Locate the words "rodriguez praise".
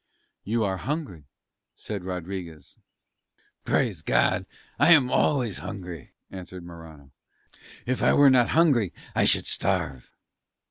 2.03-4.01